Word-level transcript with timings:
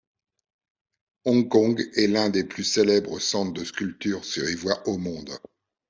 Hong 1.25 1.47
Kong 1.47 1.79
est 1.95 2.07
l'un 2.07 2.31
des 2.31 2.43
plus 2.43 2.63
célèbres 2.63 3.19
centres 3.19 3.53
de 3.53 3.63
sculpture 3.63 4.25
sur 4.25 4.49
ivoire 4.49 4.81
au 4.87 4.97
monde. 4.97 5.29